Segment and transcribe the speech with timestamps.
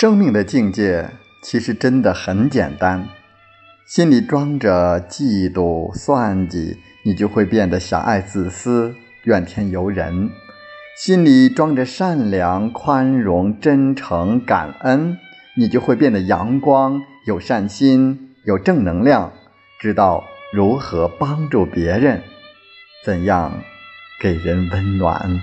[0.00, 1.10] 生命的境界
[1.42, 3.08] 其实真的很简单。
[3.84, 8.94] 心里装着嫉妒算计你就会变得狭隘自私
[9.24, 10.30] 怨天尤人。
[10.96, 15.18] 心里装着善良宽容真诚感恩
[15.56, 19.32] 你就会变得阳光有善心有正能量
[19.80, 22.22] 知道如何帮助别人，
[23.04, 23.52] 怎样
[24.20, 25.40] 给人温暖。